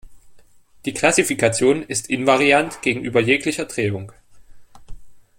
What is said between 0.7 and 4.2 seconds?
Die Klassifikation ist invariant gegenüber jeglicher Drehung.